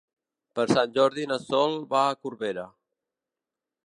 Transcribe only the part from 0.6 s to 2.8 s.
Sant Jordi na Sol va a Corbera.